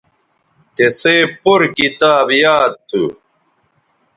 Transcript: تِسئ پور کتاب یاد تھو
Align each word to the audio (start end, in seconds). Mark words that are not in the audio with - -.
تِسئ 0.75 1.19
پور 1.41 1.61
کتاب 1.77 2.27
یاد 2.41 2.73
تھو 2.87 3.03